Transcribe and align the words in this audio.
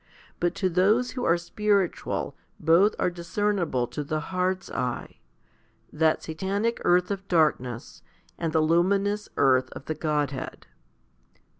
But 0.39 0.55
to 0.55 0.67
those 0.67 1.11
who 1.11 1.25
are 1.25 1.37
spiritual 1.37 2.35
both 2.59 2.95
are 2.97 3.11
discernible 3.11 3.85
to 3.89 4.03
the 4.03 4.19
heart's 4.19 4.71
eye, 4.71 5.19
that 5.93 6.23
Satanic 6.23 6.81
earth 6.83 7.11
of 7.11 7.27
darkness 7.27 8.01
and 8.35 8.51
the 8.51 8.61
luminous 8.61 9.29
earth 9.37 9.69
of 9.73 9.85
the 9.85 9.93
Godhead. 9.93 10.65